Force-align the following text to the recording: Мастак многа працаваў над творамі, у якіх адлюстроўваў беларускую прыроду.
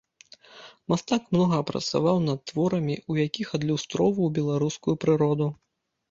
Мастак 0.91 1.23
многа 1.33 1.57
працаваў 1.71 2.17
над 2.29 2.39
творамі, 2.51 2.95
у 3.15 3.17
якіх 3.25 3.47
адлюстроўваў 3.57 4.31
беларускую 4.39 4.95
прыроду. 5.05 5.47